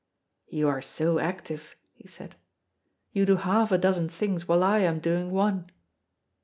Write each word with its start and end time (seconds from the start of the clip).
"You 0.47 0.67
are 0.67 0.81
so 0.81 1.19
active," 1.19 1.75
he 1.93 2.07
said; 2.07 2.35
"you 3.11 3.23
do 3.23 3.35
half 3.35 3.71
a 3.71 3.77
dozen 3.77 4.09
things 4.09 4.47
while 4.47 4.63
I 4.63 4.79
am 4.79 4.99
doing 4.99 5.29
one." 5.29 5.69